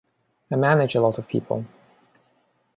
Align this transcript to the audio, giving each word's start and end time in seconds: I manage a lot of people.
I 0.49 0.55
manage 0.55 0.95
a 0.95 0.99
lot 0.99 1.19
of 1.19 1.27
people. 1.27 1.63